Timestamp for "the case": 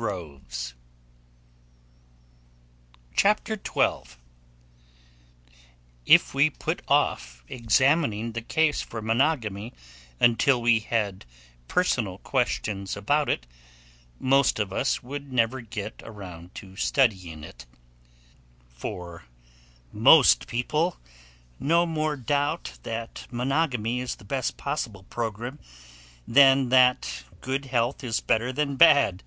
6.06-6.14, 8.30-8.80